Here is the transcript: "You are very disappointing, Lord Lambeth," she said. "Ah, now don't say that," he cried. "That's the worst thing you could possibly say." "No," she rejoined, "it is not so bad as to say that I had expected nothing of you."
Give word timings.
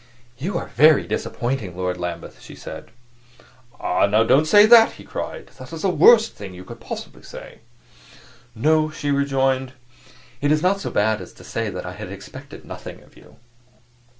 "You 0.39 0.57
are 0.57 0.65
very 0.69 1.05
disappointing, 1.05 1.77
Lord 1.77 1.95
Lambeth," 1.99 2.41
she 2.41 2.55
said. 2.55 2.89
"Ah, 3.79 4.07
now 4.07 4.23
don't 4.23 4.47
say 4.47 4.65
that," 4.65 4.93
he 4.93 5.03
cried. 5.03 5.51
"That's 5.59 5.79
the 5.83 5.89
worst 5.89 6.33
thing 6.33 6.55
you 6.55 6.65
could 6.65 6.79
possibly 6.79 7.21
say." 7.21 7.59
"No," 8.55 8.89
she 8.89 9.11
rejoined, 9.11 9.73
"it 10.41 10.51
is 10.51 10.63
not 10.63 10.79
so 10.81 10.89
bad 10.89 11.21
as 11.21 11.33
to 11.33 11.43
say 11.43 11.69
that 11.69 11.85
I 11.85 11.93
had 11.93 12.11
expected 12.11 12.65
nothing 12.65 13.03
of 13.03 13.15
you." 13.15 13.35